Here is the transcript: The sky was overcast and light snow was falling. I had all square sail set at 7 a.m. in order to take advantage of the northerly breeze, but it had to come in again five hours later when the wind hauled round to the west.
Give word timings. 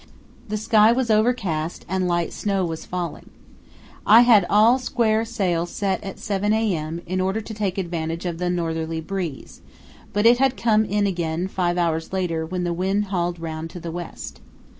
The 0.49 0.57
sky 0.57 0.91
was 0.91 1.11
overcast 1.11 1.85
and 1.87 2.07
light 2.07 2.33
snow 2.33 2.65
was 2.65 2.87
falling. 2.87 3.29
I 4.03 4.21
had 4.21 4.47
all 4.49 4.79
square 4.79 5.23
sail 5.25 5.67
set 5.67 6.03
at 6.03 6.17
7 6.17 6.51
a.m. 6.53 7.01
in 7.05 7.21
order 7.21 7.39
to 7.39 7.53
take 7.53 7.77
advantage 7.77 8.25
of 8.25 8.39
the 8.39 8.49
northerly 8.49 8.99
breeze, 8.99 9.61
but 10.11 10.25
it 10.25 10.39
had 10.39 10.57
to 10.57 10.63
come 10.63 10.85
in 10.85 11.05
again 11.05 11.47
five 11.47 11.77
hours 11.77 12.11
later 12.11 12.47
when 12.47 12.63
the 12.63 12.73
wind 12.73 13.05
hauled 13.13 13.37
round 13.39 13.69
to 13.69 13.79
the 13.79 13.91
west. 13.91 14.41